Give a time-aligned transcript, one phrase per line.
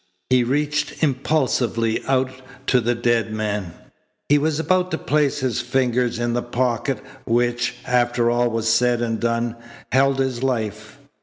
[0.31, 2.31] He reached impulsively out
[2.65, 3.73] to the dead man.
[4.29, 8.99] He was about to place his fingers in the pocket, which, after all was said
[9.03, 9.57] and done,
[9.91, 10.97] held his life.